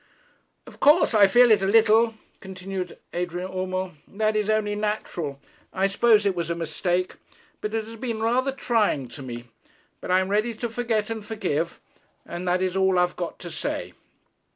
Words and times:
'Of 0.65 0.79
course, 0.79 1.13
I 1.13 1.27
feel 1.27 1.51
it 1.51 1.61
a 1.61 1.67
little,' 1.67 2.15
continued 2.39 2.97
Adrian 3.13 3.51
Urmand. 3.51 3.97
'That 4.07 4.35
is 4.35 4.49
only 4.49 4.73
natural. 4.73 5.39
I 5.71 5.85
suppose 5.85 6.25
it 6.25 6.35
was 6.35 6.49
a 6.49 6.55
mistake; 6.55 7.17
but 7.61 7.75
it 7.75 7.83
has 7.83 7.97
been 7.97 8.19
rather 8.19 8.51
trying 8.51 9.09
to 9.09 9.21
me. 9.21 9.49
But 9.99 10.09
I 10.09 10.19
am 10.19 10.29
ready 10.29 10.55
to 10.55 10.69
forget 10.69 11.11
and 11.11 11.23
forgive, 11.23 11.79
and 12.25 12.47
that 12.47 12.63
is 12.63 12.75
all 12.75 12.97
I've 12.97 13.15
got 13.15 13.37
to 13.41 13.51
say.' 13.51 13.93